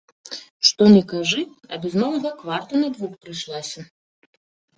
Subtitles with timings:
[0.69, 3.79] Што ні кажы, а без малага кварта на двух прыйшлася.